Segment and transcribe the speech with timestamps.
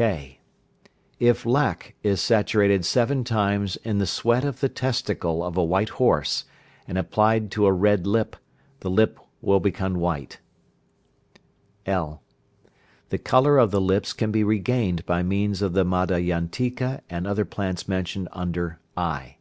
[0.00, 0.38] (k)
[1.18, 5.90] If lac is saturated seven times in the sweat of the testicle of a white
[5.90, 6.46] horse,
[6.88, 8.36] and applied to a red lip,
[8.78, 10.38] the lip will become white.
[11.84, 12.22] (l).
[13.10, 17.44] The colour of the lips can be regained by means of the madayantika and other
[17.44, 19.36] plants mentioned above under (i).